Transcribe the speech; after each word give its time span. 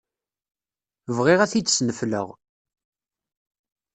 Bɣiɣ 1.17 1.39
ad 1.41 1.49
t-id-snefleɣ. 1.51 2.27